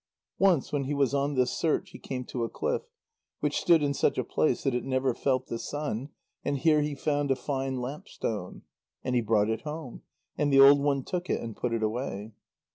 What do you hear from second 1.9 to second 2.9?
he came to a cliff,